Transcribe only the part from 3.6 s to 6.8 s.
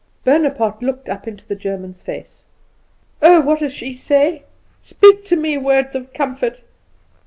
she say? Speak to me words of comfort!"